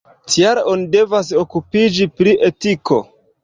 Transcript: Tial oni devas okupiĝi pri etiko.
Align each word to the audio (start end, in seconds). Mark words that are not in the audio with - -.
Tial 0.35 0.61
oni 0.71 0.87
devas 0.95 1.31
okupiĝi 1.43 2.11
pri 2.19 2.37
etiko. 2.51 3.03